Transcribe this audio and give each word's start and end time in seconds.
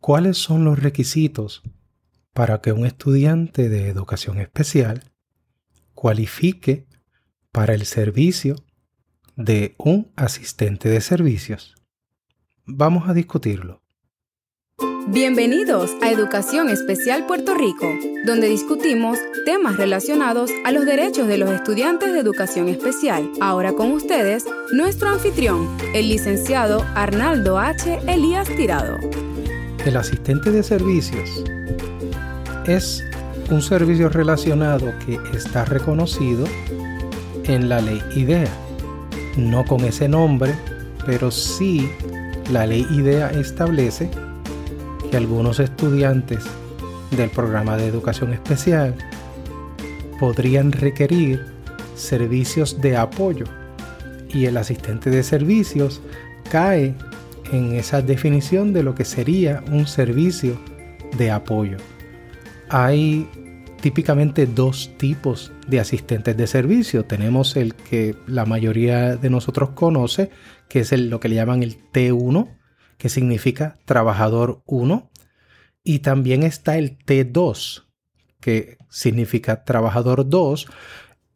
¿Cuáles 0.00 0.38
son 0.38 0.64
los 0.64 0.78
requisitos 0.78 1.62
para 2.32 2.62
que 2.62 2.72
un 2.72 2.86
estudiante 2.86 3.68
de 3.68 3.88
educación 3.88 4.38
especial 4.38 5.12
cualifique 5.92 6.86
para 7.52 7.74
el 7.74 7.84
servicio 7.84 8.56
de 9.36 9.74
un 9.76 10.10
asistente 10.16 10.88
de 10.88 11.02
servicios? 11.02 11.74
Vamos 12.64 13.10
a 13.10 13.12
discutirlo. 13.12 13.82
Bienvenidos 15.08 15.90
a 16.00 16.10
Educación 16.10 16.70
Especial 16.70 17.26
Puerto 17.26 17.52
Rico, 17.52 17.86
donde 18.24 18.48
discutimos 18.48 19.18
temas 19.44 19.76
relacionados 19.76 20.50
a 20.64 20.72
los 20.72 20.86
derechos 20.86 21.26
de 21.26 21.36
los 21.36 21.50
estudiantes 21.50 22.14
de 22.14 22.20
educación 22.20 22.70
especial. 22.70 23.30
Ahora 23.42 23.74
con 23.74 23.90
ustedes, 23.90 24.46
nuestro 24.72 25.10
anfitrión, 25.10 25.68
el 25.94 26.08
licenciado 26.08 26.86
Arnaldo 26.94 27.58
H. 27.58 27.98
Elías 28.06 28.48
Tirado. 28.56 28.98
El 29.86 29.96
asistente 29.96 30.50
de 30.50 30.62
servicios 30.62 31.42
es 32.66 33.02
un 33.50 33.62
servicio 33.62 34.10
relacionado 34.10 34.92
que 35.06 35.18
está 35.34 35.64
reconocido 35.64 36.44
en 37.44 37.70
la 37.70 37.80
ley 37.80 38.02
IDEA. 38.14 38.52
No 39.38 39.64
con 39.64 39.80
ese 39.86 40.06
nombre, 40.06 40.54
pero 41.06 41.30
sí 41.30 41.90
la 42.52 42.66
ley 42.66 42.86
IDEA 42.90 43.30
establece 43.30 44.10
que 45.10 45.16
algunos 45.16 45.58
estudiantes 45.60 46.44
del 47.16 47.30
programa 47.30 47.78
de 47.78 47.86
educación 47.86 48.34
especial 48.34 48.94
podrían 50.20 50.72
requerir 50.72 51.46
servicios 51.96 52.82
de 52.82 52.98
apoyo 52.98 53.46
y 54.28 54.44
el 54.44 54.58
asistente 54.58 55.08
de 55.08 55.22
servicios 55.22 56.02
cae 56.50 56.94
en 57.52 57.74
esa 57.74 58.02
definición 58.02 58.72
de 58.72 58.82
lo 58.82 58.94
que 58.94 59.04
sería 59.04 59.62
un 59.70 59.86
servicio 59.86 60.60
de 61.16 61.30
apoyo. 61.30 61.76
Hay 62.68 63.28
típicamente 63.80 64.46
dos 64.46 64.90
tipos 64.98 65.52
de 65.66 65.80
asistentes 65.80 66.36
de 66.36 66.46
servicio. 66.46 67.04
Tenemos 67.04 67.56
el 67.56 67.74
que 67.74 68.14
la 68.26 68.44
mayoría 68.44 69.16
de 69.16 69.30
nosotros 69.30 69.70
conoce, 69.70 70.30
que 70.68 70.80
es 70.80 70.92
lo 70.92 71.18
que 71.18 71.28
le 71.28 71.36
llaman 71.36 71.62
el 71.62 71.78
T1, 71.90 72.56
que 72.98 73.08
significa 73.08 73.78
trabajador 73.86 74.62
1, 74.66 75.10
y 75.82 76.00
también 76.00 76.42
está 76.42 76.76
el 76.76 76.98
T2, 76.98 77.84
que 78.40 78.76
significa 78.90 79.64
trabajador 79.64 80.28
2. 80.28 80.66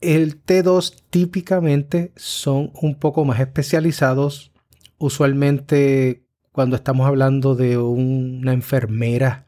El 0.00 0.44
T2 0.44 1.02
típicamente 1.08 2.12
son 2.16 2.70
un 2.74 2.98
poco 2.98 3.24
más 3.24 3.40
especializados, 3.40 4.52
usualmente 4.98 6.26
cuando 6.52 6.76
estamos 6.76 7.06
hablando 7.06 7.54
de 7.54 7.78
una 7.78 8.52
enfermera 8.52 9.46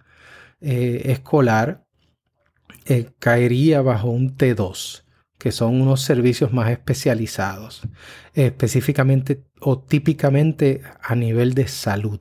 eh, 0.61 1.03
escolar, 1.06 1.86
eh, 2.86 3.11
caería 3.19 3.83
bajo 3.83 4.08
un 4.11 4.36
T2 4.36 5.06
que 5.38 5.53
son 5.53 5.80
unos 5.80 6.03
servicios 6.03 6.53
más 6.53 6.70
especializados, 6.70 7.83
específicamente 8.34 9.44
o 9.61 9.78
típicamente 9.78 10.83
a 11.03 11.14
nivel 11.14 11.55
de 11.55 11.69
salud. 11.69 12.20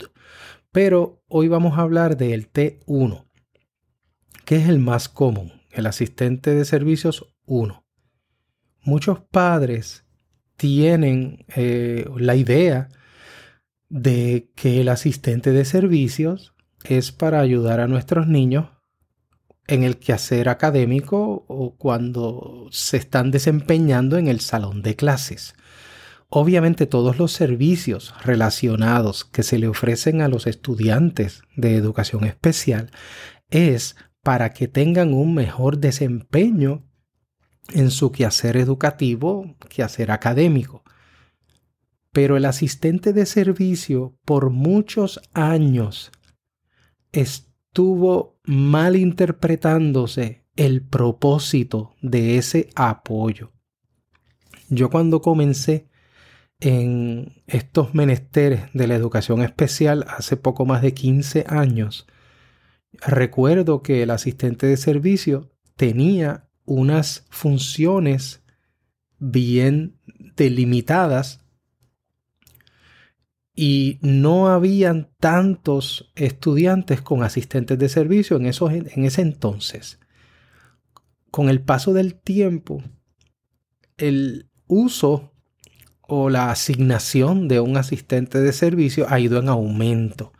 Pero 0.71 1.23
hoy 1.27 1.47
vamos 1.47 1.77
a 1.77 1.81
hablar 1.81 2.17
del 2.17 2.51
T1, 2.51 3.25
que 4.43 4.57
es 4.57 4.67
el 4.67 4.79
más 4.79 5.07
común, 5.07 5.53
el 5.71 5.85
asistente 5.85 6.53
de 6.53 6.65
servicios 6.65 7.33
1. 7.45 7.85
Muchos 8.81 9.21
padres 9.21 10.05
tienen 10.57 11.45
eh, 11.55 12.05
la 12.17 12.35
idea 12.35 12.89
de 13.89 14.51
que 14.55 14.81
el 14.81 14.89
asistente 14.89 15.51
de 15.51 15.65
servicios 15.65 16.53
es 16.83 17.11
para 17.11 17.39
ayudar 17.39 17.79
a 17.79 17.87
nuestros 17.87 18.27
niños 18.27 18.67
en 19.67 19.83
el 19.83 19.97
quehacer 19.97 20.49
académico 20.49 21.45
o 21.47 21.75
cuando 21.75 22.67
se 22.71 22.97
están 22.97 23.31
desempeñando 23.31 24.17
en 24.17 24.27
el 24.27 24.39
salón 24.39 24.81
de 24.81 24.95
clases. 24.95 25.55
Obviamente 26.29 26.85
todos 26.85 27.17
los 27.17 27.31
servicios 27.31 28.13
relacionados 28.23 29.25
que 29.25 29.43
se 29.43 29.57
le 29.57 29.67
ofrecen 29.67 30.21
a 30.21 30.27
los 30.27 30.47
estudiantes 30.47 31.43
de 31.55 31.75
educación 31.75 32.25
especial 32.25 32.91
es 33.49 33.95
para 34.21 34.51
que 34.51 34.67
tengan 34.67 35.13
un 35.13 35.33
mejor 35.35 35.77
desempeño 35.77 36.83
en 37.73 37.91
su 37.91 38.11
quehacer 38.11 38.57
educativo, 38.57 39.55
quehacer 39.69 40.11
académico. 40.11 40.83
Pero 42.15 42.37
el 42.37 42.45
asistente 42.45 43.11
de 43.11 43.25
servicio 43.25 44.17
por 44.23 44.49
muchos 44.49 45.19
años 45.33 46.13
estuvo 47.11 48.39
malinterpretándose 48.45 50.45
el 50.55 50.81
propósito 50.81 51.93
de 52.01 52.37
ese 52.37 52.69
apoyo. 52.73 53.51
Yo 54.69 54.89
cuando 54.89 55.21
comencé 55.21 55.89
en 56.61 57.43
estos 57.47 57.93
menesteres 57.93 58.61
de 58.73 58.87
la 58.87 58.95
educación 58.95 59.41
especial 59.41 60.05
hace 60.07 60.37
poco 60.37 60.65
más 60.65 60.81
de 60.81 60.93
15 60.93 61.43
años, 61.49 62.07
recuerdo 62.93 63.81
que 63.81 64.03
el 64.03 64.11
asistente 64.11 64.67
de 64.67 64.77
servicio 64.77 65.51
tenía 65.75 66.47
unas 66.63 67.25
funciones 67.29 68.41
bien 69.19 69.99
delimitadas 70.37 71.44
y 73.55 73.99
no 74.01 74.49
habían 74.49 75.09
tantos 75.19 76.11
estudiantes 76.15 77.01
con 77.01 77.23
asistentes 77.23 77.79
de 77.79 77.87
servicio 77.87 78.35
en, 78.35 78.47
esos, 78.47 78.71
en 78.73 79.05
ese 79.05 79.21
entonces. 79.21 79.99
Con 81.31 81.49
el 81.49 81.61
paso 81.61 81.93
del 81.93 82.15
tiempo, 82.15 82.83
el 83.97 84.49
uso 84.67 85.31
o 86.01 86.29
la 86.29 86.51
asignación 86.51 87.47
de 87.47 87.61
un 87.61 87.77
asistente 87.77 88.41
de 88.41 88.51
servicio 88.51 89.05
ha 89.09 89.19
ido 89.19 89.39
en 89.39 89.47
aumento. 89.47 90.33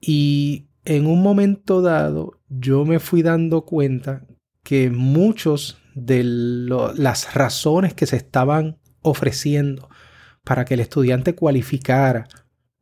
Y 0.00 0.66
en 0.84 1.06
un 1.06 1.22
momento 1.22 1.82
dado 1.82 2.40
yo 2.48 2.84
me 2.84 2.98
fui 2.98 3.22
dando 3.22 3.64
cuenta 3.64 4.26
que 4.64 4.90
muchos 4.90 5.78
de 5.94 6.22
las 6.24 7.34
razones 7.34 7.94
que 7.94 8.06
se 8.06 8.16
estaban 8.16 8.78
ofreciendo 9.02 9.88
para 10.44 10.64
que 10.64 10.74
el 10.74 10.80
estudiante 10.80 11.34
cualificara 11.34 12.28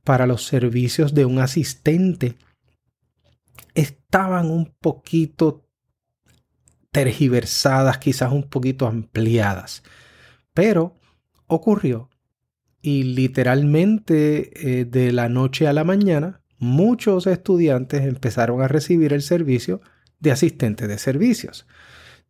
para 0.04 0.26
los 0.26 0.44
servicios 0.46 1.14
de 1.14 1.24
un 1.24 1.38
asistente 1.38 2.36
estaban 3.74 4.50
un 4.50 4.74
poquito 4.80 5.66
tergiversadas, 6.90 7.98
quizás 7.98 8.32
un 8.32 8.48
poquito 8.48 8.86
ampliadas. 8.86 9.82
Pero 10.54 10.96
ocurrió 11.46 12.08
y 12.82 13.02
literalmente 13.04 14.80
eh, 14.80 14.84
de 14.84 15.12
la 15.12 15.28
noche 15.28 15.66
a 15.66 15.72
la 15.72 15.84
mañana 15.84 16.40
muchos 16.58 17.26
estudiantes 17.26 18.02
empezaron 18.02 18.62
a 18.62 18.68
recibir 18.68 19.12
el 19.12 19.22
servicio 19.22 19.80
de 20.18 20.32
asistente 20.32 20.86
de 20.86 20.98
servicios. 20.98 21.66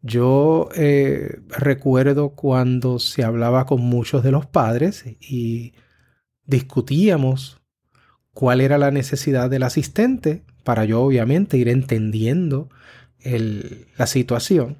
Yo 0.03 0.69
eh, 0.75 1.41
recuerdo 1.49 2.31
cuando 2.31 2.99
se 2.99 3.23
hablaba 3.23 3.67
con 3.67 3.83
muchos 3.83 4.23
de 4.23 4.31
los 4.31 4.47
padres 4.47 5.05
y 5.21 5.75
discutíamos 6.47 7.61
cuál 8.33 8.61
era 8.61 8.79
la 8.79 8.91
necesidad 8.91 9.51
del 9.51 9.63
asistente 9.63 10.43
para 10.65 10.85
yo 10.85 11.03
obviamente 11.03 11.59
ir 11.59 11.69
entendiendo 11.69 12.69
la 13.23 14.07
situación. 14.07 14.79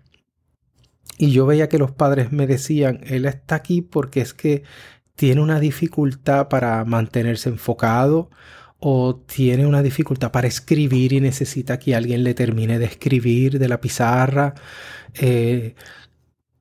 Y 1.19 1.33
yo 1.33 1.45
veía 1.45 1.69
que 1.69 1.79
los 1.79 1.91
padres 1.91 2.33
me 2.33 2.47
decían, 2.47 3.01
él 3.05 3.27
está 3.27 3.57
aquí 3.57 3.83
porque 3.83 4.23
es 4.23 4.33
que 4.33 4.63
tiene 5.15 5.43
una 5.43 5.61
dificultad 5.61 6.49
para 6.49 6.83
mantenerse 6.87 7.51
enfocado 7.51 8.31
o 8.81 9.17
tiene 9.17 9.67
una 9.67 9.83
dificultad 9.83 10.33
para 10.33 10.49
escribir 10.49 11.13
y 11.13 11.21
necesita 11.21 11.79
que 11.79 11.95
alguien 11.95 12.25
le 12.25 12.35
termine 12.35 12.79
de 12.79 12.87
escribir 12.87 13.59
de 13.59 13.69
la 13.69 13.81
pizarra. 13.81 14.55
Eh, 15.15 15.75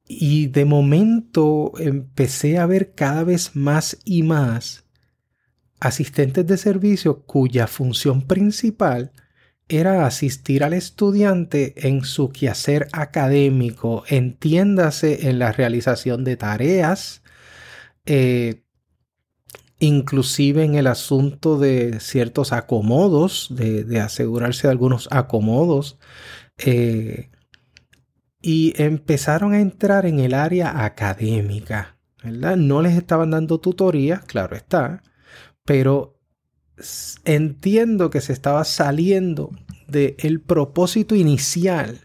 y 0.08 0.48
de 0.48 0.66
momento 0.66 1.74
empecé 1.80 2.58
a 2.58 2.66
ver 2.66 2.94
cada 2.94 3.24
vez 3.24 3.56
más 3.56 3.98
y 4.04 4.24
más 4.24 4.86
asistentes 5.80 6.46
de 6.46 6.58
servicio 6.58 7.24
cuya 7.26 7.68
función 7.68 8.24
principal 8.24 9.12
era 9.70 10.08
asistir 10.08 10.64
al 10.64 10.74
estudiante 10.74 11.88
en 11.88 12.04
su 12.04 12.30
quehacer 12.30 12.88
académico, 12.92 14.04
entiéndase 14.08 15.30
en 15.30 15.38
la 15.40 15.52
realización 15.52 16.24
de 16.24 16.38
tareas, 16.38 17.22
eh, 18.06 18.64
inclusive 19.80 20.64
en 20.64 20.76
el 20.76 20.88
asunto 20.88 21.58
de 21.58 22.00
ciertos 22.00 22.52
acomodos, 22.52 23.48
de, 23.50 24.00
asegurarse 24.00 24.68
de 24.68 24.72
algunos 24.72 25.08
acomodos, 25.12 25.98
eh, 26.58 27.30
y 28.42 28.74
empezaron 28.82 29.54
a 29.54 29.62
entrar 29.62 30.06
en 30.06 30.20
el 30.20 30.34
área 30.34 30.86
académica, 30.86 31.98
¿verdad? 32.24 32.58
No 32.58 32.82
les 32.82 32.98
estaban 32.98 33.32
dando 33.32 33.60
tutorías, 33.60 34.24
claro 34.26 34.56
está, 34.56 35.02
pero 35.66 36.20
entiendo 37.26 38.10
que 38.10 38.22
se 38.22 38.34
estaba 38.34 38.64
saliendo 38.64 39.52
del 39.88 40.42
propósito 40.42 41.16
inicial 41.16 42.02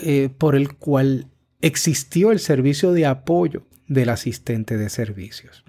eh, 0.00 0.30
por 0.36 0.54
el 0.54 0.76
cual 0.76 1.30
existió 1.60 2.30
el 2.30 2.38
servicio 2.38 2.92
de 2.92 3.06
apoyo 3.06 3.66
del 3.86 4.10
asistente 4.10 4.76
de 4.76 4.90
servicios. 4.90 5.64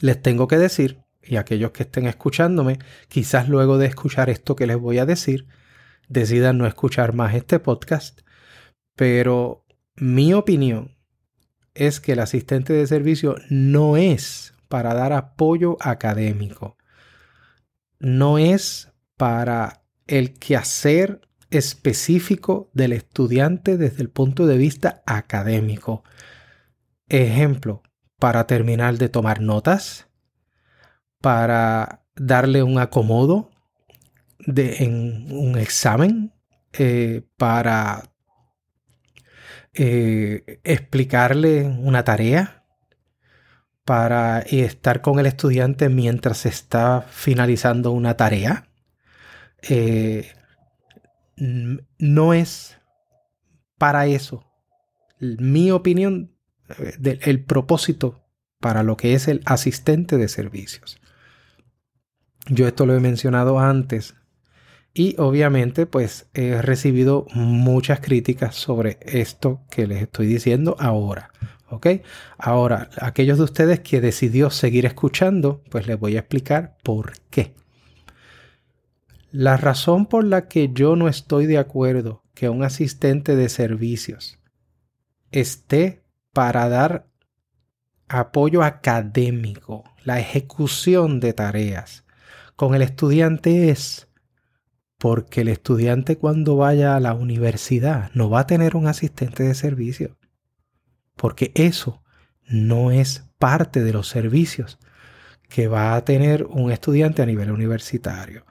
Les 0.00 0.20
tengo 0.20 0.48
que 0.48 0.58
decir, 0.58 1.02
y 1.22 1.36
aquellos 1.36 1.70
que 1.70 1.84
estén 1.84 2.06
escuchándome, 2.06 2.78
quizás 3.08 3.48
luego 3.48 3.78
de 3.78 3.86
escuchar 3.86 4.30
esto 4.30 4.56
que 4.56 4.66
les 4.66 4.76
voy 4.76 4.98
a 4.98 5.06
decir, 5.06 5.46
decidan 6.08 6.58
no 6.58 6.66
escuchar 6.66 7.14
más 7.14 7.34
este 7.34 7.58
podcast, 7.58 8.20
pero 8.96 9.64
mi 9.96 10.34
opinión 10.34 10.96
es 11.74 12.00
que 12.00 12.12
el 12.12 12.20
asistente 12.20 12.72
de 12.72 12.86
servicio 12.86 13.36
no 13.48 13.96
es 13.96 14.54
para 14.68 14.94
dar 14.94 15.12
apoyo 15.12 15.76
académico, 15.80 16.76
no 17.98 18.38
es 18.38 18.92
para 19.16 19.84
el 20.06 20.34
quehacer 20.34 21.20
específico 21.50 22.70
del 22.74 22.92
estudiante 22.92 23.76
desde 23.76 24.02
el 24.02 24.10
punto 24.10 24.46
de 24.46 24.58
vista 24.58 25.02
académico. 25.06 26.04
Ejemplo, 27.08 27.82
para 28.18 28.46
terminar 28.46 28.96
de 28.98 29.08
tomar 29.08 29.40
notas, 29.40 30.08
para 31.20 32.04
darle 32.16 32.62
un 32.62 32.78
acomodo 32.78 33.50
de, 34.38 34.84
en 34.84 35.32
un 35.32 35.58
examen, 35.58 36.32
eh, 36.72 37.22
para 37.36 38.10
eh, 39.74 40.60
explicarle 40.64 41.64
una 41.64 42.04
tarea, 42.04 42.64
para 43.84 44.40
estar 44.40 45.02
con 45.02 45.18
el 45.18 45.26
estudiante 45.26 45.88
mientras 45.88 46.46
está 46.46 47.02
finalizando 47.02 47.92
una 47.92 48.16
tarea. 48.16 48.68
Eh, 49.62 50.32
no 51.36 52.34
es 52.34 52.78
para 53.78 54.06
eso. 54.06 54.44
Mi 55.18 55.70
opinión, 55.70 56.33
el 57.02 57.44
propósito 57.44 58.24
para 58.60 58.82
lo 58.82 58.96
que 58.96 59.14
es 59.14 59.28
el 59.28 59.42
asistente 59.44 60.16
de 60.16 60.28
servicios. 60.28 60.98
Yo 62.46 62.66
esto 62.66 62.86
lo 62.86 62.94
he 62.94 63.00
mencionado 63.00 63.58
antes 63.58 64.14
y 64.92 65.16
obviamente 65.18 65.86
pues 65.86 66.28
he 66.34 66.62
recibido 66.62 67.26
muchas 67.34 68.00
críticas 68.00 68.54
sobre 68.54 68.98
esto 69.02 69.60
que 69.70 69.86
les 69.86 70.02
estoy 70.02 70.26
diciendo 70.26 70.76
ahora. 70.78 71.30
¿Ok? 71.70 71.86
Ahora, 72.38 72.90
aquellos 73.00 73.38
de 73.38 73.44
ustedes 73.44 73.80
que 73.80 74.00
decidió 74.00 74.50
seguir 74.50 74.86
escuchando, 74.86 75.62
pues 75.70 75.88
les 75.88 75.98
voy 75.98 76.14
a 76.16 76.20
explicar 76.20 76.76
por 76.84 77.14
qué. 77.30 77.54
La 79.32 79.56
razón 79.56 80.06
por 80.06 80.22
la 80.24 80.46
que 80.46 80.70
yo 80.72 80.94
no 80.94 81.08
estoy 81.08 81.46
de 81.46 81.58
acuerdo 81.58 82.22
que 82.34 82.48
un 82.48 82.62
asistente 82.62 83.34
de 83.34 83.48
servicios 83.48 84.38
esté 85.32 86.03
para 86.34 86.68
dar 86.68 87.06
apoyo 88.08 88.62
académico, 88.62 89.84
la 90.04 90.20
ejecución 90.20 91.20
de 91.20 91.32
tareas 91.32 92.04
con 92.56 92.74
el 92.74 92.82
estudiante 92.82 93.70
es 93.70 94.08
porque 94.98 95.40
el 95.42 95.48
estudiante 95.48 96.16
cuando 96.16 96.56
vaya 96.56 96.96
a 96.96 97.00
la 97.00 97.14
universidad 97.14 98.10
no 98.14 98.30
va 98.30 98.40
a 98.40 98.46
tener 98.46 98.76
un 98.76 98.86
asistente 98.86 99.42
de 99.42 99.54
servicio. 99.54 100.16
Porque 101.16 101.52
eso 101.54 102.02
no 102.46 102.90
es 102.90 103.24
parte 103.38 103.82
de 103.82 103.92
los 103.92 104.08
servicios 104.08 104.78
que 105.48 105.68
va 105.68 105.94
a 105.94 106.04
tener 106.04 106.44
un 106.44 106.70
estudiante 106.70 107.22
a 107.22 107.26
nivel 107.26 107.50
universitario. 107.50 108.46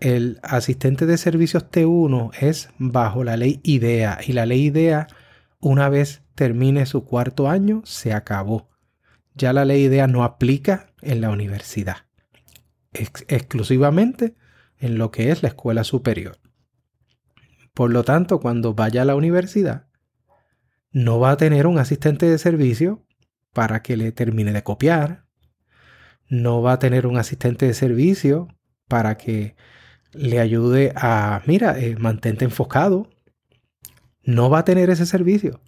El 0.00 0.40
asistente 0.42 1.06
de 1.06 1.16
servicios 1.16 1.70
T1 1.70 2.32
es 2.40 2.70
bajo 2.78 3.24
la 3.24 3.36
ley 3.36 3.60
IDEA 3.62 4.18
y 4.26 4.32
la 4.32 4.46
ley 4.46 4.66
IDEA 4.66 5.06
una 5.64 5.88
vez 5.88 6.22
termine 6.34 6.84
su 6.84 7.04
cuarto 7.04 7.48
año 7.48 7.80
se 7.86 8.12
acabó. 8.12 8.68
Ya 9.34 9.54
la 9.54 9.64
ley 9.64 9.84
IDEA 9.84 10.06
no 10.06 10.22
aplica 10.22 10.92
en 11.00 11.22
la 11.22 11.30
universidad. 11.30 11.96
exclusivamente 12.92 14.36
en 14.78 14.98
lo 14.98 15.10
que 15.10 15.30
es 15.30 15.42
la 15.42 15.48
escuela 15.48 15.82
superior. 15.82 16.38
Por 17.72 17.90
lo 17.90 18.04
tanto, 18.04 18.40
cuando 18.40 18.74
vaya 18.74 19.02
a 19.02 19.04
la 19.04 19.16
universidad, 19.16 19.88
no 20.92 21.18
va 21.18 21.30
a 21.30 21.36
tener 21.38 21.66
un 21.66 21.78
asistente 21.78 22.26
de 22.26 22.38
servicio 22.38 23.04
para 23.52 23.82
que 23.82 23.96
le 23.96 24.12
termine 24.12 24.52
de 24.52 24.62
copiar. 24.62 25.24
No 26.28 26.60
va 26.60 26.74
a 26.74 26.78
tener 26.78 27.06
un 27.06 27.16
asistente 27.16 27.66
de 27.66 27.74
servicio 27.74 28.48
para 28.86 29.16
que 29.16 29.56
le 30.12 30.40
ayude 30.40 30.92
a, 30.94 31.42
mira, 31.46 31.78
eh, 31.80 31.96
mantente 31.96 32.44
enfocado. 32.44 33.13
No 34.24 34.50
va 34.50 34.60
a 34.60 34.64
tener 34.64 34.90
ese 34.90 35.06
servicio 35.06 35.60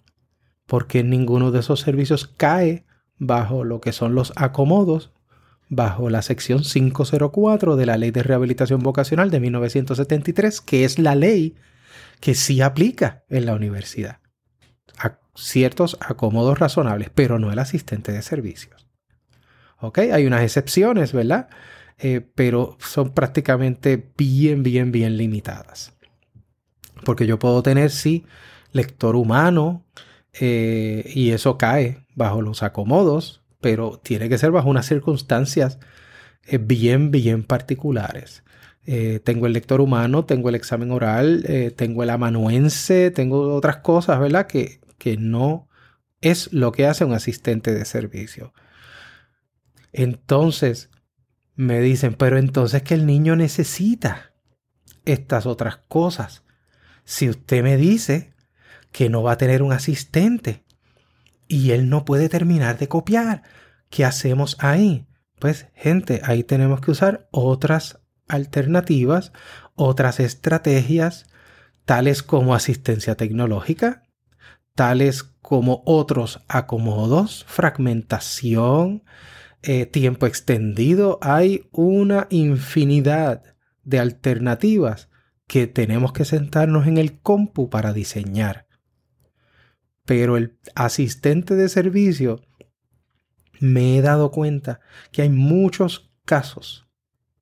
porque 0.67 1.03
ninguno 1.03 1.51
de 1.51 1.61
esos 1.61 1.79
servicios 1.79 2.27
cae 2.27 2.85
bajo 3.17 3.63
lo 3.63 3.81
que 3.81 3.93
son 3.93 4.13
los 4.13 4.33
acomodos 4.35 5.11
bajo 5.69 6.09
la 6.09 6.21
sección 6.21 6.61
504 6.61 7.75
de 7.75 7.85
la 7.85 7.97
Ley 7.97 8.11
de 8.11 8.23
Rehabilitación 8.23 8.81
Vocacional 8.81 9.31
de 9.31 9.39
1973, 9.39 10.61
que 10.61 10.85
es 10.85 10.99
la 10.99 11.15
ley 11.15 11.55
que 12.19 12.35
sí 12.35 12.61
aplica 12.61 13.23
en 13.29 13.45
la 13.45 13.55
universidad. 13.55 14.19
A 14.97 15.19
ciertos 15.35 15.97
acomodos 15.99 16.59
razonables, 16.59 17.09
pero 17.13 17.37
no 17.37 17.51
el 17.51 17.59
asistente 17.59 18.11
de 18.11 18.21
servicios. 18.21 18.87
¿Ok? 19.79 19.99
Hay 19.99 20.25
unas 20.25 20.41
excepciones, 20.41 21.13
¿verdad? 21.13 21.49
Eh, 21.97 22.21
pero 22.33 22.77
son 22.79 23.13
prácticamente 23.13 24.11
bien, 24.17 24.63
bien, 24.63 24.91
bien 24.91 25.17
limitadas. 25.17 25.96
Porque 27.03 27.27
yo 27.27 27.39
puedo 27.39 27.63
tener, 27.63 27.91
sí, 27.91 28.25
lector 28.71 29.15
humano, 29.15 29.85
eh, 30.39 31.09
y 31.13 31.31
eso 31.31 31.57
cae 31.57 32.05
bajo 32.15 32.41
los 32.41 32.63
acomodos 32.63 33.41
pero 33.59 33.99
tiene 34.03 34.29
que 34.29 34.37
ser 34.37 34.51
bajo 34.51 34.69
unas 34.69 34.85
circunstancias 34.85 35.79
eh, 36.45 36.59
bien, 36.59 37.09
bien 37.09 37.43
particulares. 37.43 38.43
Eh, 38.85 39.19
tengo 39.23 39.47
el 39.47 39.53
lector 39.53 39.81
humano, 39.81 40.25
tengo 40.25 40.49
el 40.49 40.55
examen 40.55 40.91
oral, 40.91 41.43
tengo 41.75 42.03
el 42.03 42.11
amanuense, 42.11 43.11
tengo 43.11 43.55
otras 43.55 43.77
cosas, 43.77 44.19
¿verdad? 44.19 44.47
Que, 44.47 44.79
que 44.99 45.17
no 45.17 45.67
es 46.21 46.53
lo 46.53 46.71
que 46.71 46.85
hace 46.85 47.03
un 47.03 47.13
asistente 47.13 47.73
de 47.73 47.83
servicio. 47.83 48.53
Entonces, 49.91 50.89
me 51.55 51.81
dicen, 51.81 52.13
pero 52.13 52.37
entonces 52.37 52.83
que 52.83 52.93
el 52.93 53.05
niño 53.05 53.35
necesita 53.35 54.33
estas 55.03 55.45
otras 55.45 55.77
cosas. 55.87 56.43
Si 57.07 57.29
usted 57.29 57.63
me 57.63 57.77
dice 57.77 58.33
que 58.91 59.09
no 59.09 59.23
va 59.23 59.31
a 59.31 59.37
tener 59.37 59.63
un 59.63 59.71
asistente, 59.71 60.67
y 61.47 61.71
él 61.71 61.89
no 61.89 62.05
puede 62.05 62.29
terminar 62.29 62.77
de 62.77 62.87
copiar. 62.87 63.43
¿Qué 63.89 64.05
hacemos 64.05 64.57
ahí? 64.59 65.07
Pues 65.39 65.67
gente, 65.73 66.21
ahí 66.23 66.43
tenemos 66.43 66.81
que 66.81 66.91
usar 66.91 67.27
otras 67.31 67.99
alternativas, 68.27 69.31
otras 69.75 70.19
estrategias, 70.19 71.25
tales 71.85 72.23
como 72.23 72.53
asistencia 72.53 73.15
tecnológica, 73.15 74.03
tales 74.75 75.23
como 75.23 75.83
otros 75.85 76.41
acomodos, 76.49 77.45
fragmentación, 77.47 79.03
eh, 79.63 79.85
tiempo 79.85 80.25
extendido. 80.25 81.19
Hay 81.21 81.69
una 81.71 82.27
infinidad 82.29 83.43
de 83.83 83.99
alternativas 83.99 85.09
que 85.47 85.67
tenemos 85.67 86.13
que 86.13 86.25
sentarnos 86.25 86.87
en 86.87 86.97
el 86.97 87.19
compu 87.19 87.69
para 87.69 87.93
diseñar 87.93 88.67
pero 90.07 90.37
el 90.37 90.57
asistente 90.73 91.55
de 91.55 91.67
servicio 91.67 92.39
me 93.59 93.97
he 93.97 94.01
dado 94.01 94.31
cuenta 94.31 94.79
que 95.11 95.21
hay 95.21 95.29
muchos 95.29 96.13
casos 96.23 96.87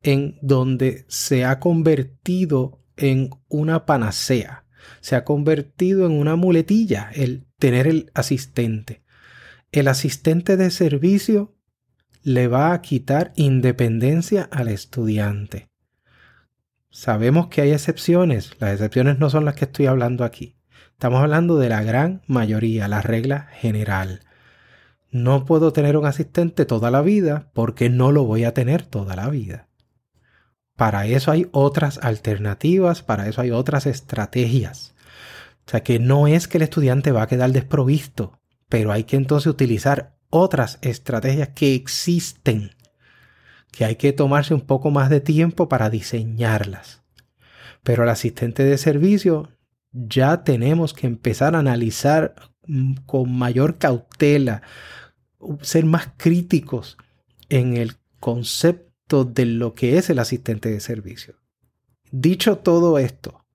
en 0.01 0.39
donde 0.41 1.05
se 1.07 1.45
ha 1.45 1.59
convertido 1.59 2.83
en 2.97 3.29
una 3.49 3.85
panacea, 3.85 4.65
se 4.99 5.15
ha 5.15 5.23
convertido 5.23 6.07
en 6.07 6.13
una 6.13 6.35
muletilla 6.35 7.11
el 7.13 7.45
tener 7.59 7.85
el 7.85 8.09
asistente. 8.15 9.03
El 9.71 9.87
asistente 9.87 10.57
de 10.57 10.71
servicio 10.71 11.55
le 12.23 12.47
va 12.47 12.73
a 12.73 12.81
quitar 12.81 13.31
independencia 13.35 14.49
al 14.51 14.69
estudiante. 14.69 15.69
Sabemos 16.95 17.47
que 17.47 17.59
hay 17.59 17.71
excepciones, 17.71 18.51
las 18.61 18.71
excepciones 18.71 19.19
no 19.19 19.29
son 19.29 19.43
las 19.43 19.55
que 19.55 19.65
estoy 19.65 19.85
hablando 19.85 20.23
aquí. 20.23 20.55
Estamos 20.93 21.21
hablando 21.21 21.57
de 21.57 21.67
la 21.67 21.83
gran 21.83 22.21
mayoría, 22.25 22.87
la 22.87 23.01
regla 23.01 23.49
general. 23.51 24.21
No 25.11 25.43
puedo 25.43 25.73
tener 25.73 25.97
un 25.97 26.05
asistente 26.05 26.63
toda 26.63 26.91
la 26.91 27.01
vida 27.01 27.51
porque 27.53 27.89
no 27.89 28.13
lo 28.13 28.23
voy 28.23 28.45
a 28.45 28.53
tener 28.53 28.83
toda 28.83 29.17
la 29.17 29.29
vida. 29.29 29.67
Para 30.77 31.05
eso 31.05 31.31
hay 31.31 31.49
otras 31.51 31.99
alternativas, 32.01 33.03
para 33.03 33.27
eso 33.27 33.41
hay 33.41 33.51
otras 33.51 33.87
estrategias. 33.87 34.95
O 35.67 35.71
sea 35.71 35.83
que 35.83 35.99
no 35.99 36.27
es 36.27 36.47
que 36.47 36.59
el 36.59 36.63
estudiante 36.63 37.11
va 37.11 37.23
a 37.23 37.27
quedar 37.27 37.51
desprovisto, 37.51 38.39
pero 38.69 38.93
hay 38.93 39.03
que 39.03 39.17
entonces 39.17 39.47
utilizar 39.47 40.15
otras 40.29 40.79
estrategias 40.81 41.49
que 41.49 41.75
existen, 41.75 42.71
que 43.75 43.83
hay 43.83 43.97
que 43.97 44.13
tomarse 44.13 44.53
un 44.53 44.61
poco 44.61 44.89
más 44.89 45.09
de 45.09 45.19
tiempo 45.19 45.67
para 45.67 45.89
diseñarlas. 45.89 47.03
Pero 47.83 48.03
el 48.03 48.09
asistente 48.09 48.63
de 48.63 48.77
servicio 48.77 49.49
ya 49.91 50.45
tenemos 50.45 50.93
que 50.93 51.07
empezar 51.07 51.55
a 51.55 51.59
analizar 51.59 52.35
mm, 52.67 52.93
con 53.05 53.37
mayor 53.37 53.77
cautela, 53.77 54.61
ser 55.59 55.85
más 55.85 56.07
críticos 56.15 56.97
en 57.49 57.75
el 57.75 57.97
concepto 58.21 59.25
de 59.25 59.45
lo 59.45 59.73
que 59.73 59.97
es 59.97 60.09
el 60.09 60.19
asistente 60.19 60.71
de 60.71 60.79
servicio. 60.79 61.35
Dicho 62.11 62.59
todo 62.59 62.97
esto, 62.97 63.45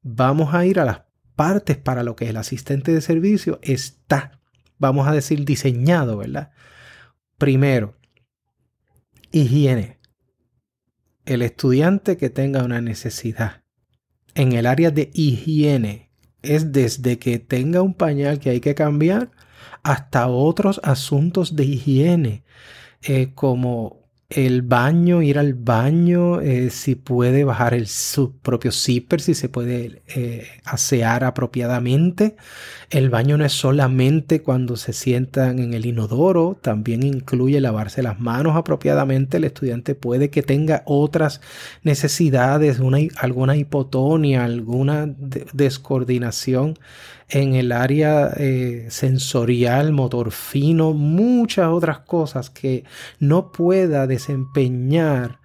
vamos 0.00 0.54
a 0.54 0.64
ir 0.64 0.80
a 0.80 0.86
las 0.86 1.02
partes 1.34 1.76
para 1.76 2.02
lo 2.02 2.16
que 2.16 2.30
el 2.30 2.38
asistente 2.38 2.94
de 2.94 3.02
servicio 3.02 3.58
está, 3.60 4.40
vamos 4.78 5.06
a 5.06 5.12
decir, 5.12 5.44
diseñado, 5.44 6.16
¿verdad? 6.16 6.50
Primero, 7.36 7.94
higiene. 9.32 9.98
El 11.24 11.42
estudiante 11.42 12.16
que 12.16 12.30
tenga 12.30 12.64
una 12.64 12.80
necesidad 12.80 13.62
en 14.34 14.52
el 14.52 14.66
área 14.66 14.90
de 14.90 15.10
higiene 15.14 16.10
es 16.42 16.72
desde 16.72 17.18
que 17.18 17.38
tenga 17.38 17.82
un 17.82 17.94
pañal 17.94 18.38
que 18.38 18.50
hay 18.50 18.60
que 18.60 18.74
cambiar 18.74 19.30
hasta 19.82 20.28
otros 20.28 20.80
asuntos 20.84 21.56
de 21.56 21.64
higiene, 21.64 22.44
eh, 23.02 23.32
como 23.34 24.05
el 24.28 24.62
baño, 24.62 25.22
ir 25.22 25.38
al 25.38 25.54
baño, 25.54 26.40
eh, 26.40 26.70
si 26.70 26.96
puede 26.96 27.44
bajar 27.44 27.74
el, 27.74 27.86
su 27.86 28.36
propio 28.38 28.72
zipper, 28.72 29.20
si 29.20 29.34
se 29.34 29.48
puede 29.48 30.02
eh, 30.08 30.48
asear 30.64 31.22
apropiadamente. 31.22 32.36
El 32.90 33.08
baño 33.08 33.38
no 33.38 33.44
es 33.44 33.52
solamente 33.52 34.42
cuando 34.42 34.76
se 34.76 34.92
sientan 34.92 35.60
en 35.60 35.74
el 35.74 35.86
inodoro, 35.86 36.58
también 36.60 37.04
incluye 37.04 37.60
lavarse 37.60 38.02
las 38.02 38.18
manos 38.18 38.56
apropiadamente. 38.56 39.36
El 39.36 39.44
estudiante 39.44 39.94
puede 39.94 40.28
que 40.30 40.42
tenga 40.42 40.82
otras 40.86 41.40
necesidades, 41.84 42.80
una, 42.80 42.98
alguna 43.18 43.56
hipotonia, 43.56 44.44
alguna 44.44 45.06
descoordinación 45.52 46.78
en 47.28 47.54
el 47.54 47.72
área 47.72 48.32
eh, 48.36 48.86
sensorial, 48.90 49.92
motor 49.92 50.30
fino, 50.30 50.92
muchas 50.92 51.68
otras 51.68 52.00
cosas 52.00 52.50
que 52.50 52.84
no 53.18 53.50
pueda 53.50 54.06
desempeñar 54.06 55.40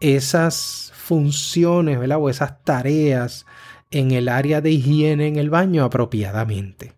esas 0.00 0.92
funciones 0.94 1.98
o 1.98 2.28
esas 2.28 2.62
tareas 2.64 3.46
en 3.90 4.10
el 4.10 4.28
área 4.28 4.60
de 4.60 4.72
higiene 4.72 5.28
en 5.28 5.36
el 5.36 5.50
baño 5.50 5.84
apropiadamente. 5.84 6.94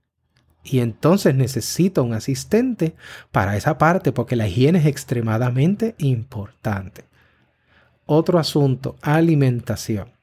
Y 0.65 0.81
entonces 0.81 1.35
necesita 1.35 2.03
un 2.03 2.13
asistente 2.13 2.95
para 3.31 3.57
esa 3.57 3.79
parte 3.79 4.13
porque 4.13 4.37
la 4.37 4.49
higiene 4.49 4.81
es 4.81 4.87
extremadamente 4.87 5.95
importante. 5.99 7.05
Otro 8.05 8.39
asunto, 8.39 8.97
alimentación. 9.01 10.18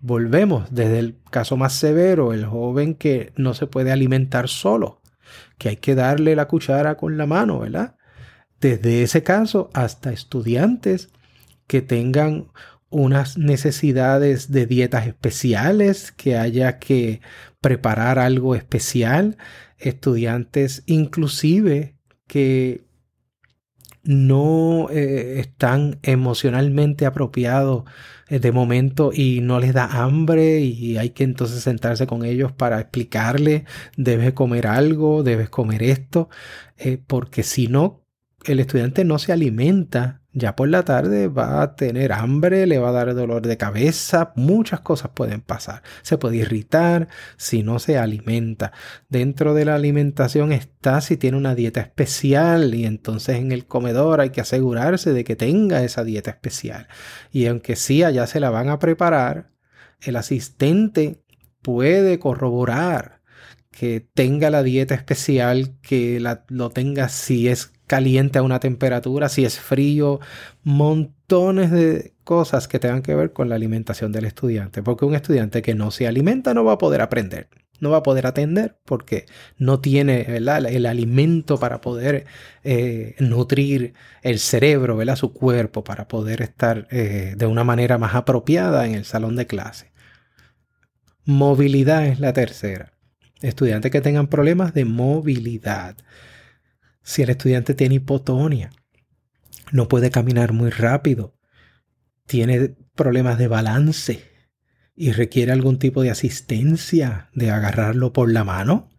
Volvemos 0.00 0.72
desde 0.72 0.98
el 0.98 1.16
caso 1.30 1.56
más 1.56 1.74
severo, 1.74 2.32
el 2.32 2.46
joven 2.46 2.94
que 2.94 3.32
no 3.36 3.54
se 3.54 3.66
puede 3.66 3.92
alimentar 3.92 4.48
solo, 4.48 5.00
que 5.58 5.68
hay 5.70 5.76
que 5.76 5.94
darle 5.94 6.34
la 6.36 6.48
cuchara 6.48 6.96
con 6.96 7.18
la 7.18 7.26
mano, 7.26 7.60
¿verdad? 7.60 7.96
Desde 8.60 9.02
ese 9.02 9.22
caso 9.22 9.70
hasta 9.74 10.12
estudiantes 10.12 11.10
que 11.66 11.82
tengan 11.82 12.48
unas 12.90 13.38
necesidades 13.38 14.50
de 14.50 14.66
dietas 14.66 15.06
especiales, 15.06 16.12
que 16.12 16.36
haya 16.36 16.78
que 16.78 17.20
preparar 17.60 18.18
algo 18.18 18.54
especial, 18.54 19.36
estudiantes 19.78 20.82
inclusive 20.86 21.96
que 22.26 22.89
no 24.02 24.88
eh, 24.90 25.40
están 25.40 25.98
emocionalmente 26.02 27.06
apropiados 27.06 27.84
eh, 28.28 28.38
de 28.38 28.52
momento 28.52 29.10
y 29.12 29.40
no 29.40 29.60
les 29.60 29.74
da 29.74 30.02
hambre 30.02 30.60
y 30.60 30.96
hay 30.98 31.10
que 31.10 31.24
entonces 31.24 31.62
sentarse 31.62 32.06
con 32.06 32.24
ellos 32.24 32.52
para 32.52 32.80
explicarle, 32.80 33.64
debes 33.96 34.32
comer 34.32 34.66
algo, 34.66 35.22
debes 35.22 35.50
comer 35.50 35.82
esto, 35.82 36.28
eh, 36.78 36.98
porque 37.06 37.42
si 37.42 37.66
no, 37.68 37.99
el 38.44 38.60
estudiante 38.60 39.04
no 39.04 39.18
se 39.18 39.32
alimenta 39.32 40.20
ya 40.32 40.54
por 40.54 40.68
la 40.68 40.84
tarde 40.84 41.26
va 41.26 41.60
a 41.60 41.74
tener 41.74 42.12
hambre, 42.12 42.66
le 42.68 42.78
va 42.78 42.90
a 42.90 42.92
dar 42.92 43.14
dolor 43.16 43.46
de 43.46 43.56
cabeza, 43.56 44.32
muchas 44.36 44.80
cosas 44.80 45.10
pueden 45.12 45.40
pasar. 45.40 45.82
Se 46.02 46.18
puede 46.18 46.36
irritar 46.36 47.08
si 47.36 47.64
no 47.64 47.80
se 47.80 47.98
alimenta. 47.98 48.72
Dentro 49.08 49.54
de 49.54 49.64
la 49.64 49.74
alimentación 49.74 50.52
está 50.52 51.00
si 51.00 51.16
tiene 51.16 51.36
una 51.36 51.56
dieta 51.56 51.80
especial 51.80 52.76
y 52.76 52.86
entonces 52.86 53.38
en 53.38 53.50
el 53.50 53.66
comedor 53.66 54.20
hay 54.20 54.30
que 54.30 54.40
asegurarse 54.40 55.12
de 55.12 55.24
que 55.24 55.34
tenga 55.34 55.82
esa 55.82 56.04
dieta 56.04 56.30
especial. 56.30 56.86
Y 57.32 57.46
aunque 57.46 57.74
sí 57.74 58.04
allá 58.04 58.28
se 58.28 58.38
la 58.38 58.50
van 58.50 58.68
a 58.68 58.78
preparar, 58.78 59.50
el 60.00 60.14
asistente 60.14 61.24
puede 61.60 62.20
corroborar 62.20 63.20
que 63.72 64.00
tenga 64.00 64.50
la 64.50 64.62
dieta 64.62 64.94
especial, 64.94 65.76
que 65.82 66.20
la, 66.20 66.44
lo 66.48 66.70
tenga 66.70 67.08
si 67.08 67.48
es 67.48 67.72
caliente 67.90 68.38
a 68.38 68.42
una 68.42 68.60
temperatura, 68.60 69.28
si 69.28 69.44
es 69.44 69.58
frío, 69.58 70.20
montones 70.62 71.72
de 71.72 72.14
cosas 72.22 72.68
que 72.68 72.78
tengan 72.78 73.02
que 73.02 73.16
ver 73.16 73.32
con 73.32 73.48
la 73.48 73.56
alimentación 73.56 74.12
del 74.12 74.26
estudiante, 74.26 74.80
porque 74.80 75.06
un 75.06 75.16
estudiante 75.16 75.60
que 75.60 75.74
no 75.74 75.90
se 75.90 76.06
alimenta 76.06 76.54
no 76.54 76.62
va 76.62 76.74
a 76.74 76.78
poder 76.78 77.00
aprender, 77.00 77.48
no 77.80 77.90
va 77.90 77.96
a 77.96 78.02
poder 78.04 78.28
atender 78.28 78.78
porque 78.84 79.26
no 79.58 79.80
tiene 79.80 80.36
el 80.36 80.86
alimento 80.86 81.58
para 81.58 81.80
poder 81.80 82.26
eh, 82.62 83.16
nutrir 83.18 83.94
el 84.22 84.38
cerebro, 84.38 84.96
¿verdad? 84.96 85.16
su 85.16 85.32
cuerpo, 85.32 85.82
para 85.82 86.06
poder 86.06 86.42
estar 86.42 86.86
eh, 86.92 87.34
de 87.36 87.46
una 87.46 87.64
manera 87.64 87.98
más 87.98 88.14
apropiada 88.14 88.86
en 88.86 88.94
el 88.94 89.04
salón 89.04 89.34
de 89.34 89.48
clase. 89.48 89.90
Movilidad 91.24 92.06
es 92.06 92.20
la 92.20 92.32
tercera. 92.32 92.92
Estudiantes 93.42 93.90
que 93.90 94.00
tengan 94.00 94.28
problemas 94.28 94.74
de 94.74 94.84
movilidad 94.84 95.96
si 97.10 97.22
el 97.22 97.30
estudiante 97.30 97.74
tiene 97.74 97.96
hipotonia, 97.96 98.70
no 99.72 99.88
puede 99.88 100.12
caminar 100.12 100.52
muy 100.52 100.70
rápido, 100.70 101.36
tiene 102.24 102.76
problemas 102.94 103.36
de 103.36 103.48
balance 103.48 104.30
y 104.94 105.10
requiere 105.10 105.50
algún 105.50 105.80
tipo 105.80 106.02
de 106.02 106.10
asistencia 106.10 107.28
de 107.34 107.50
agarrarlo 107.50 108.12
por 108.12 108.30
la 108.30 108.44
mano, 108.44 108.90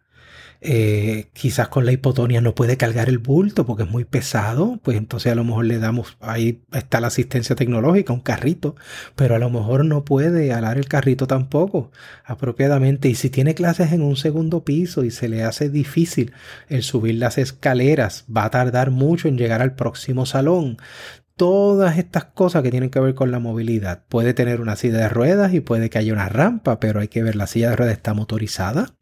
eh, 0.63 1.31
quizás 1.33 1.69
con 1.69 1.87
la 1.87 1.91
hipotonia 1.91 2.39
no 2.39 2.53
puede 2.53 2.77
cargar 2.77 3.09
el 3.09 3.17
bulto 3.17 3.65
porque 3.65 3.83
es 3.83 3.89
muy 3.89 4.05
pesado, 4.05 4.79
pues 4.83 4.95
entonces 4.95 5.31
a 5.31 5.35
lo 5.35 5.43
mejor 5.43 5.65
le 5.65 5.79
damos, 5.79 6.17
ahí 6.21 6.61
está 6.71 7.01
la 7.01 7.07
asistencia 7.07 7.55
tecnológica, 7.55 8.13
un 8.13 8.21
carrito, 8.21 8.75
pero 9.15 9.35
a 9.35 9.39
lo 9.39 9.49
mejor 9.49 9.85
no 9.85 10.05
puede 10.05 10.53
alar 10.53 10.77
el 10.77 10.87
carrito 10.87 11.25
tampoco 11.25 11.91
apropiadamente. 12.23 13.09
Y 13.09 13.15
si 13.15 13.31
tiene 13.31 13.55
clases 13.55 13.91
en 13.91 14.03
un 14.03 14.15
segundo 14.15 14.63
piso 14.63 15.03
y 15.03 15.09
se 15.09 15.29
le 15.29 15.43
hace 15.43 15.69
difícil 15.69 16.31
el 16.69 16.83
subir 16.83 17.15
las 17.15 17.39
escaleras, 17.39 18.25
va 18.25 18.45
a 18.45 18.51
tardar 18.51 18.91
mucho 18.91 19.27
en 19.27 19.37
llegar 19.37 19.61
al 19.63 19.75
próximo 19.75 20.27
salón 20.27 20.77
todas 21.35 21.97
estas 21.97 22.25
cosas 22.25 22.61
que 22.61 22.69
tienen 22.69 22.91
que 22.91 22.99
ver 22.99 23.15
con 23.15 23.31
la 23.31 23.39
movilidad. 23.39 24.03
Puede 24.09 24.35
tener 24.35 24.61
una 24.61 24.75
silla 24.75 24.99
de 24.99 25.09
ruedas 25.09 25.55
y 25.55 25.59
puede 25.59 25.89
que 25.89 25.97
haya 25.97 26.13
una 26.13 26.29
rampa, 26.29 26.79
pero 26.79 26.99
hay 26.99 27.07
que 27.07 27.23
ver, 27.23 27.35
la 27.35 27.47
silla 27.47 27.71
de 27.71 27.77
ruedas 27.77 27.95
está 27.95 28.13
motorizada 28.13 28.93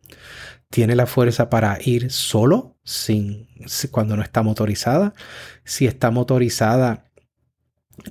tiene 0.70 0.96
la 0.96 1.08
fuerza 1.08 1.50
para 1.50 1.78
ir 1.84 2.12
solo 2.12 2.78
sin, 2.84 3.48
cuando 3.92 4.16
no 4.16 4.24
está 4.24 4.44
motorizada. 4.44 5.14
Si 5.64 5.88
está 5.88 6.12
motorizada, 6.12 7.06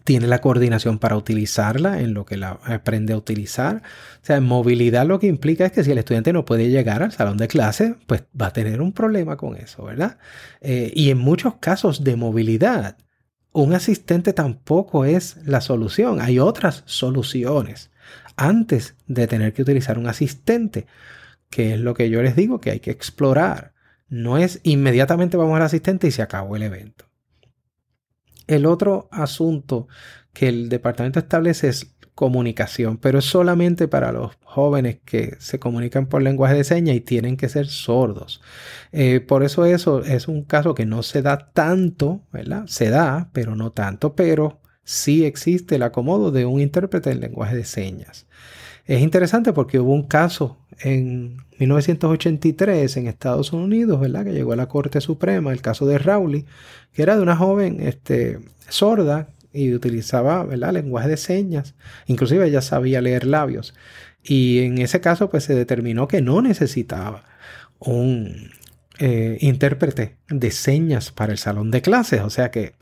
tiene 0.05 0.27
la 0.27 0.41
coordinación 0.41 0.99
para 0.99 1.17
utilizarla 1.17 2.01
en 2.01 2.15
lo 2.15 2.27
que 2.27 2.37
la 2.37 2.59
aprende 2.65 3.13
a 3.13 3.17
utilizar. 3.17 3.83
O 4.23 4.27
sea, 4.27 4.37
en 4.37 4.45
movilidad 4.45 5.07
lo 5.07 5.21
que 5.21 5.29
implica 5.29 5.67
es 5.67 5.73
que 5.73 5.85
si 5.85 5.93
el 5.93 5.99
estudiante 5.99 6.33
no 6.33 6.45
puede 6.45 6.69
llegar 6.69 7.03
al 7.03 7.13
salón 7.13 7.39
de 7.39 7.49
clase, 7.49 7.95
pues 8.07 8.25
va 8.41 8.47
a 8.47 8.53
tener 8.53 8.83
un 8.83 8.93
problema 8.93 9.37
con 9.37 9.57
eso, 9.57 9.85
¿verdad? 9.85 10.19
Eh, 10.61 10.93
y 10.95 11.11
en 11.11 11.19
muchos 11.19 11.57
casos 11.57 12.05
de 12.05 12.17
movilidad, 12.17 12.99
un 13.53 13.73
asistente 13.73 14.33
tampoco 14.33 15.05
es 15.05 15.37
la 15.47 15.61
solución. 15.61 16.21
Hay 16.21 16.39
otras 16.39 16.83
soluciones 16.87 17.91
antes 18.37 18.95
de 19.07 19.27
tener 19.27 19.53
que 19.53 19.63
utilizar 19.63 19.99
un 19.99 20.07
asistente 20.07 20.87
que 21.51 21.75
es 21.75 21.81
lo 21.81 21.95
que 21.95 22.11
yo 22.11 22.23
les 22.23 22.37
digo 22.37 22.61
que 22.61 22.71
hay 22.71 22.81
que 22.81 22.91
explorar. 22.91 23.73
No 24.09 24.39
es 24.39 24.61
inmediatamente 24.63 25.37
vamos 25.37 25.57
al 25.57 25.63
asistente 25.63 26.07
y 26.07 26.11
se 26.11 26.23
acabó 26.23 26.57
el 26.57 26.63
evento. 26.63 27.07
El 28.47 28.65
otro 28.65 29.09
asunto 29.13 29.89
que 30.33 30.49
el 30.49 30.69
departamento 30.69 31.19
establece 31.19 31.69
es 31.69 31.95
comunicación, 32.19 32.97
pero 32.97 33.21
es 33.21 33.27
solamente 33.27 33.87
para 33.87 34.11
los 34.11 34.37
jóvenes 34.43 34.99
que 35.05 35.37
se 35.39 35.61
comunican 35.61 36.07
por 36.07 36.21
lenguaje 36.21 36.57
de 36.57 36.65
señas 36.65 36.97
y 36.97 37.01
tienen 37.01 37.37
que 37.37 37.49
ser 37.49 37.69
sordos. 37.69 38.41
Eh, 38.91 39.21
por 39.21 39.45
eso 39.45 39.65
eso 39.67 40.03
es 40.03 40.27
un 40.27 40.43
caso 40.43 40.75
que 40.75 40.85
no 40.85 41.05
se 41.05 41.23
da 41.23 41.53
tanto, 41.53 42.23
¿verdad? 42.33 42.67
Se 42.67 42.91
da, 42.91 43.31
pero 43.33 43.55
no 43.55 43.71
tanto, 43.71 44.17
pero 44.17 44.61
sí 44.83 45.25
existe 45.25 45.77
el 45.77 45.85
acomodo 45.85 46.33
de 46.33 46.45
un 46.45 46.61
intérprete 46.61 47.13
en 47.13 47.21
lenguaje 47.21 47.55
de 47.55 47.65
señas. 47.65 48.27
Es 48.89 49.03
interesante 49.03 49.53
porque 49.53 49.79
hubo 49.79 49.93
un 49.93 50.05
caso 50.05 50.57
en 50.81 51.37
1983 51.59 52.97
en 52.97 53.07
Estados 53.07 53.53
Unidos, 53.53 54.01
¿verdad? 54.01 54.25
Que 54.25 54.33
llegó 54.33 54.55
a 54.55 54.57
la 54.57 54.67
Corte 54.67 55.03
Suprema, 55.03 55.53
el 55.53 55.61
caso 55.61 55.87
de 55.87 55.99
Rowley, 55.99 56.47
que 56.95 57.03
era 57.03 57.15
de 57.15 57.23
una 57.23 57.37
joven 57.37 57.87
este, 57.87 58.39
sorda 58.71 59.29
y 59.53 59.75
utilizaba. 59.75 60.47
Lenguaje 60.47 61.09
de 61.11 61.19
señas. 61.19 61.75
Inclusive 62.07 62.47
ella 62.47 62.63
sabía 62.63 63.03
leer 63.03 63.27
labios. 63.27 63.75
Y 64.23 64.61
en 64.61 64.79
ese 64.79 65.03
caso, 65.03 65.29
pues 65.29 65.45
se 65.45 65.55
determinó 65.55 66.09
que 66.09 66.23
no 66.23 66.41
necesitaba 66.41 67.25
un 67.79 68.53
eh, 68.99 69.37
intérprete 69.43 70.17
de 70.31 70.51
señas 70.51 71.13
para 71.13 71.33
el 71.33 71.39
salón 71.39 71.71
de 71.71 71.83
clases. 71.83 72.23
O 72.23 72.31
sea 72.31 72.51
que 72.51 72.73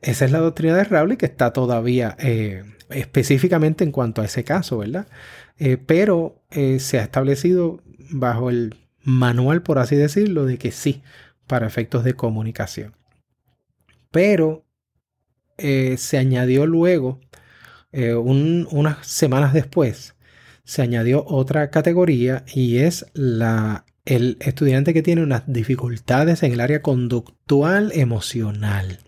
esa 0.00 0.24
es 0.24 0.30
la 0.30 0.38
doctrina 0.38 0.76
de 0.76 0.84
Rowley 0.84 1.18
que 1.18 1.26
está 1.26 1.52
todavía 1.52 2.16
eh, 2.18 2.64
específicamente 2.90 3.84
en 3.84 3.92
cuanto 3.92 4.22
a 4.22 4.24
ese 4.24 4.44
caso, 4.44 4.78
¿verdad? 4.78 5.06
Eh, 5.64 5.76
pero 5.76 6.42
se 6.50 6.98
ha 6.98 7.04
establecido 7.04 7.80
bajo 8.10 8.50
el 8.50 8.74
manual, 9.04 9.62
por 9.62 9.78
así 9.78 9.94
decirlo, 9.94 10.44
de 10.44 10.58
que 10.58 10.72
sí, 10.72 11.02
para 11.46 11.68
efectos 11.68 12.02
de 12.02 12.14
comunicación. 12.14 12.96
Pero 14.10 14.66
se 15.56 16.18
añadió 16.18 16.66
luego, 16.66 17.20
unas 17.92 19.06
semanas 19.06 19.52
después, 19.52 20.16
se 20.64 20.82
añadió 20.82 21.24
otra 21.26 21.70
categoría 21.70 22.44
y 22.52 22.78
es 22.78 23.06
la 23.14 23.84
el 24.04 24.36
estudiante 24.40 24.92
que 24.92 25.02
tiene 25.02 25.22
unas 25.22 25.44
dificultades 25.46 26.42
en 26.42 26.52
el 26.52 26.60
área 26.60 26.82
conductual 26.82 27.92
emocional. 27.94 28.98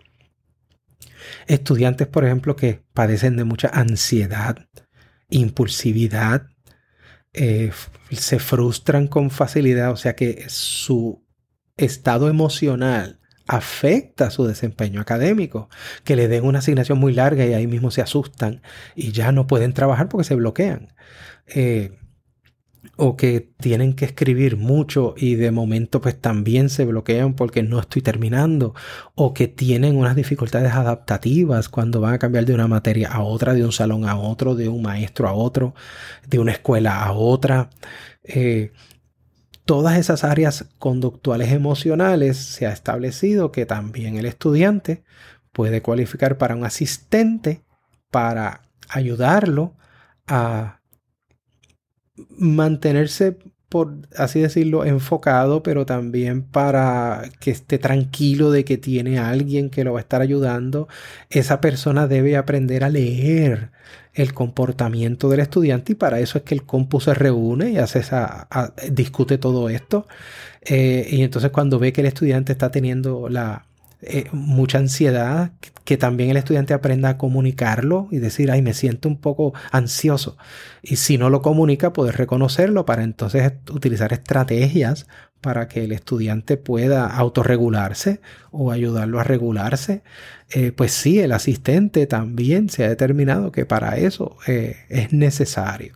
Estudiantes, 1.47 2.07
por 2.07 2.23
ejemplo, 2.23 2.55
que 2.55 2.81
padecen 2.93 3.35
de 3.35 3.43
mucha 3.43 3.67
ansiedad, 3.67 4.67
impulsividad, 5.35 6.47
eh, 7.33 7.71
se 8.11 8.39
frustran 8.39 9.07
con 9.07 9.29
facilidad, 9.29 9.91
o 9.91 9.97
sea 9.97 10.15
que 10.15 10.45
su 10.47 11.23
estado 11.77 12.29
emocional 12.29 13.19
afecta 13.47 14.31
su 14.31 14.45
desempeño 14.45 15.01
académico, 15.01 15.69
que 16.03 16.15
le 16.15 16.27
den 16.27 16.45
una 16.45 16.59
asignación 16.59 16.97
muy 16.97 17.13
larga 17.13 17.45
y 17.45 17.53
ahí 17.53 17.67
mismo 17.67 17.91
se 17.91 18.01
asustan 18.01 18.61
y 18.95 19.11
ya 19.11 19.31
no 19.31 19.47
pueden 19.47 19.73
trabajar 19.73 20.09
porque 20.09 20.23
se 20.23 20.35
bloquean. 20.35 20.93
Eh, 21.47 21.91
o 22.97 23.17
que 23.17 23.49
tienen 23.59 23.93
que 23.93 24.05
escribir 24.05 24.57
mucho 24.57 25.15
y 25.17 25.35
de 25.35 25.51
momento 25.51 26.01
pues 26.01 26.19
también 26.19 26.69
se 26.69 26.85
bloquean 26.85 27.33
porque 27.33 27.61
no 27.63 27.79
estoy 27.79 28.01
terminando 28.01 28.73
o 29.15 29.33
que 29.33 29.47
tienen 29.47 29.97
unas 29.97 30.15
dificultades 30.15 30.71
adaptativas 30.73 31.69
cuando 31.69 31.99
van 32.01 32.13
a 32.13 32.19
cambiar 32.19 32.45
de 32.45 32.53
una 32.53 32.67
materia 32.67 33.09
a 33.09 33.21
otra, 33.21 33.53
de 33.53 33.65
un 33.65 33.71
salón 33.71 34.07
a 34.07 34.17
otro, 34.17 34.55
de 34.55 34.69
un 34.69 34.81
maestro 34.81 35.27
a 35.27 35.33
otro, 35.33 35.75
de 36.27 36.39
una 36.39 36.53
escuela 36.53 37.03
a 37.03 37.11
otra. 37.11 37.69
Eh, 38.23 38.71
todas 39.65 39.97
esas 39.97 40.23
áreas 40.23 40.65
conductuales 40.79 41.51
emocionales 41.51 42.37
se 42.37 42.65
ha 42.67 42.71
establecido 42.71 43.51
que 43.51 43.65
también 43.65 44.15
el 44.15 44.25
estudiante 44.25 45.03
puede 45.51 45.81
cualificar 45.81 46.37
para 46.37 46.55
un 46.55 46.65
asistente 46.65 47.63
para 48.11 48.61
ayudarlo 48.89 49.73
a 50.27 50.81
mantenerse, 52.37 53.37
por 53.69 53.93
así 54.17 54.39
decirlo, 54.39 54.85
enfocado, 54.85 55.63
pero 55.63 55.85
también 55.85 56.43
para 56.43 57.23
que 57.39 57.51
esté 57.51 57.77
tranquilo 57.77 58.51
de 58.51 58.63
que 58.65 58.77
tiene 58.77 59.19
alguien 59.19 59.69
que 59.69 59.83
lo 59.83 59.93
va 59.93 59.99
a 59.99 60.01
estar 60.01 60.21
ayudando. 60.21 60.87
Esa 61.29 61.61
persona 61.61 62.07
debe 62.07 62.37
aprender 62.37 62.83
a 62.83 62.89
leer 62.89 63.71
el 64.13 64.33
comportamiento 64.33 65.29
del 65.29 65.41
estudiante 65.41 65.91
y 65.93 65.95
para 65.95 66.19
eso 66.19 66.37
es 66.37 66.43
que 66.45 66.55
el 66.55 66.63
compu 66.63 67.01
se 67.01 67.13
reúne 67.13 67.71
y 67.71 67.77
hace 67.77 67.99
esa, 67.99 68.47
discute 68.91 69.37
todo 69.37 69.69
esto. 69.69 70.07
Eh, 70.61 71.07
y 71.11 71.21
entonces 71.23 71.51
cuando 71.51 71.79
ve 71.79 71.93
que 71.93 72.01
el 72.01 72.07
estudiante 72.07 72.53
está 72.53 72.71
teniendo 72.71 73.29
la, 73.29 73.65
eh, 74.07 74.27
mucha 74.31 74.77
ansiedad, 74.77 75.53
que 75.83 75.97
también 75.97 76.29
el 76.29 76.37
estudiante 76.37 76.73
aprenda 76.73 77.09
a 77.09 77.17
comunicarlo 77.17 78.07
y 78.11 78.17
decir, 78.17 78.51
ay, 78.51 78.61
me 78.61 78.73
siento 78.73 79.09
un 79.09 79.19
poco 79.19 79.53
ansioso. 79.71 80.37
Y 80.81 80.97
si 80.97 81.17
no 81.17 81.29
lo 81.29 81.41
comunica, 81.41 81.93
poder 81.93 82.15
reconocerlo 82.15 82.85
para 82.85 83.03
entonces 83.03 83.53
utilizar 83.71 84.13
estrategias 84.13 85.07
para 85.41 85.67
que 85.67 85.83
el 85.83 85.91
estudiante 85.91 86.57
pueda 86.57 87.07
autorregularse 87.07 88.21
o 88.51 88.71
ayudarlo 88.71 89.19
a 89.19 89.23
regularse. 89.23 90.03
Eh, 90.49 90.71
pues 90.71 90.91
sí, 90.91 91.19
el 91.19 91.31
asistente 91.31 92.07
también 92.07 92.69
se 92.69 92.85
ha 92.85 92.89
determinado 92.89 93.51
que 93.51 93.65
para 93.65 93.97
eso 93.97 94.37
eh, 94.47 94.75
es 94.89 95.13
necesario. 95.13 95.95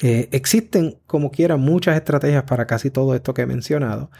existen, 0.00 0.98
como 1.06 1.30
quiera, 1.30 1.56
muchas 1.56 1.96
estrategias 1.96 2.44
para 2.44 2.66
casi 2.66 2.90
todo 2.90 3.14
esto 3.14 3.34
que 3.34 3.42
he 3.42 3.46
mencionado, 3.46 4.10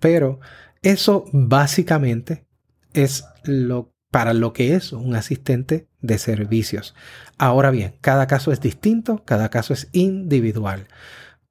pero 0.00 0.40
eso 0.82 1.24
básicamente 1.32 2.46
es 2.92 3.24
lo, 3.44 3.92
para 4.10 4.34
lo 4.34 4.52
que 4.52 4.74
es 4.74 4.92
un 4.92 5.14
asistente 5.14 5.88
de 6.00 6.18
servicios. 6.18 6.94
Ahora 7.38 7.70
bien, 7.70 7.96
cada 8.00 8.26
caso 8.26 8.52
es 8.52 8.60
distinto, 8.60 9.24
cada 9.24 9.50
caso 9.50 9.74
es 9.74 9.88
individual. 9.92 10.88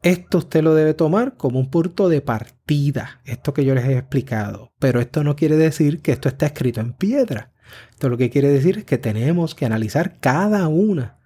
Esto 0.01 0.37
usted 0.37 0.63
lo 0.63 0.75
debe 0.75 0.93
tomar 0.93 1.35
como 1.35 1.59
un 1.59 1.69
punto 1.69 2.09
de 2.09 2.21
partida, 2.21 3.21
esto 3.25 3.53
que 3.53 3.65
yo 3.65 3.73
les 3.73 3.85
he 3.85 3.97
explicado. 3.97 4.71
Pero 4.79 4.99
esto 4.99 5.23
no 5.23 5.35
quiere 5.35 5.57
decir 5.57 6.01
que 6.01 6.11
esto 6.11 6.29
está 6.29 6.45
escrito 6.45 6.79
en 6.79 6.93
piedra. 6.93 7.53
Esto 7.89 8.09
lo 8.09 8.17
que 8.17 8.29
quiere 8.29 8.49
decir 8.49 8.77
es 8.79 8.85
que 8.85 8.97
tenemos 8.97 9.55
que 9.55 9.65
analizar 9.65 10.19
cada 10.19 10.67
una 10.67 11.17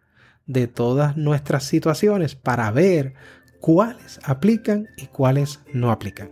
de 0.45 0.67
todas 0.67 1.17
nuestras 1.17 1.63
situaciones 1.63 2.35
para 2.35 2.71
ver 2.71 3.13
cuáles 3.59 4.19
aplican 4.23 4.87
y 4.97 5.07
cuáles 5.07 5.59
no 5.73 5.91
aplican. 5.91 6.31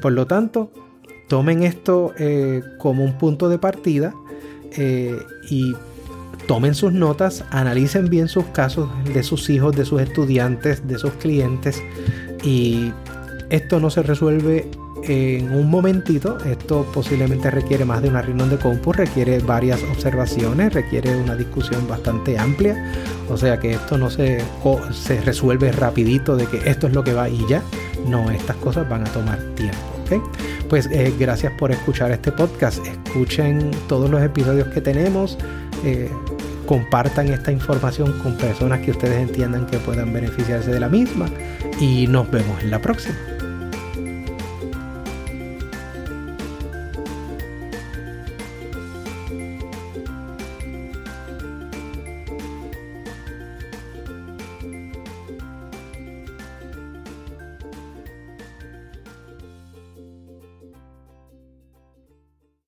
Por 0.00 0.12
lo 0.12 0.26
tanto, 0.26 0.70
tomen 1.28 1.62
esto 1.62 2.12
eh, 2.18 2.62
como 2.78 3.04
un 3.04 3.18
punto 3.18 3.48
de 3.48 3.58
partida 3.58 4.14
eh, 4.76 5.18
y 5.50 5.74
tomen 6.46 6.74
sus 6.74 6.92
notas, 6.92 7.44
analicen 7.50 8.08
bien 8.08 8.28
sus 8.28 8.44
casos 8.46 8.90
de 9.12 9.22
sus 9.22 9.48
hijos, 9.50 9.74
de 9.74 9.84
sus 9.84 10.00
estudiantes, 10.00 10.86
de 10.86 10.98
sus 10.98 11.12
clientes 11.12 11.82
y 12.42 12.92
esto 13.50 13.80
no 13.80 13.90
se 13.90 14.02
resuelve 14.02 14.68
en 15.06 15.52
un 15.52 15.70
momentito, 15.70 16.38
esto 16.44 16.86
posiblemente 16.92 17.50
requiere 17.50 17.84
más 17.84 18.02
de 18.02 18.08
una 18.08 18.22
reunión 18.22 18.48
de 18.48 18.56
compu, 18.56 18.92
requiere 18.92 19.38
varias 19.38 19.82
observaciones, 19.82 20.72
requiere 20.72 21.16
una 21.16 21.34
discusión 21.34 21.86
bastante 21.86 22.38
amplia, 22.38 22.92
o 23.28 23.36
sea 23.36 23.60
que 23.60 23.72
esto 23.72 23.98
no 23.98 24.08
se, 24.10 24.42
se 24.92 25.20
resuelve 25.20 25.72
rapidito 25.72 26.36
de 26.36 26.46
que 26.46 26.70
esto 26.70 26.86
es 26.86 26.94
lo 26.94 27.04
que 27.04 27.12
va 27.12 27.28
y 27.28 27.44
ya, 27.48 27.62
no, 28.06 28.30
estas 28.30 28.56
cosas 28.56 28.88
van 28.88 29.06
a 29.06 29.12
tomar 29.12 29.38
tiempo. 29.54 29.94
Pues 30.68 30.88
eh, 30.92 31.14
gracias 31.18 31.52
por 31.58 31.72
escuchar 31.72 32.10
este 32.10 32.32
podcast. 32.32 32.84
Escuchen 32.86 33.70
todos 33.88 34.10
los 34.10 34.22
episodios 34.22 34.68
que 34.68 34.80
tenemos. 34.80 35.38
Eh, 35.84 36.10
compartan 36.66 37.28
esta 37.28 37.52
información 37.52 38.18
con 38.22 38.36
personas 38.36 38.80
que 38.80 38.90
ustedes 38.90 39.20
entiendan 39.28 39.66
que 39.66 39.78
puedan 39.78 40.12
beneficiarse 40.12 40.70
de 40.70 40.80
la 40.80 40.88
misma. 40.88 41.26
Y 41.80 42.06
nos 42.06 42.30
vemos 42.30 42.62
en 42.62 42.70
la 42.70 42.80
próxima. 42.80 43.33